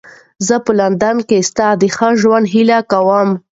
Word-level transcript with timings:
زه 0.47 0.55
به 0.59 0.63
په 0.65 0.71
لندن 0.79 1.17
کې 1.27 1.39
ستا 1.49 1.67
د 1.81 1.83
ښه 1.95 2.09
ژوند 2.21 2.45
هیله 2.53 2.79
کوم. 2.91 3.29